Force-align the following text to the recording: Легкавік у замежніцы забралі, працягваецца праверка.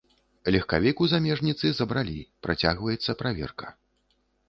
Легкавік 0.55 1.03
у 1.05 1.09
замежніцы 1.11 1.65
забралі, 1.81 2.19
працягваецца 2.47 3.19
праверка. 3.25 3.67